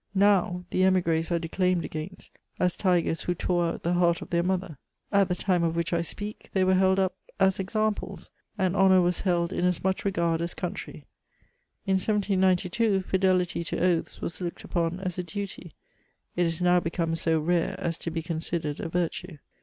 Now, 0.15 0.65
the 0.71 0.81
emigres 0.83 1.31
are 1.31 1.37
declaimed 1.37 1.85
against 1.85 2.39
as 2.59 2.75
^^ 2.77 2.79
tigers 2.79 3.21
who 3.21 3.35
tore 3.35 3.65
out 3.65 3.83
the 3.83 3.93
heart 3.93 4.19
of 4.23 4.31
their 4.31 4.41
mother; 4.41 4.79
at 5.11 5.27
the 5.27 5.35
time 5.35 5.63
of 5.63 5.75
which 5.75 5.93
I 5.93 6.01
speak 6.01 6.49
they 6.53 6.63
were 6.63 6.73
held 6.73 6.97
up 6.97 7.13
as 7.39 7.59
examples^ 7.59 8.31
and 8.57 8.75
honour 8.75 8.99
was 9.01 9.21
held 9.21 9.53
in 9.53 9.63
as 9.63 9.83
much 9.83 10.03
regard 10.03 10.41
as 10.41 10.55
country. 10.55 11.05
In 11.85 11.97
1792, 11.99 13.03
fidelity 13.03 13.63
to 13.63 13.77
oaths 13.79 14.21
was 14.21 14.41
looked 14.41 14.63
upon 14.63 14.99
as 15.01 15.19
a 15.19 15.23
duty; 15.23 15.75
it 16.35 16.47
is 16.47 16.63
now 16.63 16.79
become 16.79 17.11
80 17.11 17.35
rare 17.35 17.75
as 17.77 17.99
to 17.99 18.09
be 18.09 18.23
considered 18.23 18.79
a 18.79 18.89
virtue. 18.89 19.37